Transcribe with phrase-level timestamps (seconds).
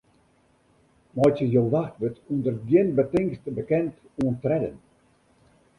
[1.15, 4.77] Meitsje jo wachtwurd ûnder gjin betingst bekend oan tredden.